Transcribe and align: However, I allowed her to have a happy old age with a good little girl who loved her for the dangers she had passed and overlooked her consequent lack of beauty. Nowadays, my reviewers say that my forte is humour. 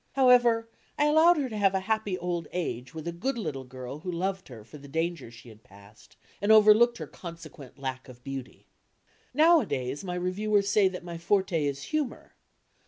However, 0.13 0.67
I 0.97 1.05
allowed 1.05 1.37
her 1.37 1.47
to 1.47 1.57
have 1.57 1.75
a 1.75 1.81
happy 1.81 2.17
old 2.17 2.47
age 2.53 2.95
with 2.95 3.07
a 3.07 3.11
good 3.11 3.37
little 3.37 3.65
girl 3.65 3.99
who 3.99 4.11
loved 4.11 4.47
her 4.47 4.63
for 4.63 4.79
the 4.79 4.87
dangers 4.87 5.35
she 5.35 5.49
had 5.49 5.63
passed 5.63 6.15
and 6.41 6.51
overlooked 6.51 6.97
her 6.97 7.05
consequent 7.05 7.77
lack 7.77 8.09
of 8.09 8.23
beauty. 8.23 8.65
Nowadays, 9.31 10.03
my 10.03 10.15
reviewers 10.15 10.67
say 10.69 10.87
that 10.87 11.03
my 11.03 11.19
forte 11.19 11.67
is 11.67 11.83
humour. 11.83 12.33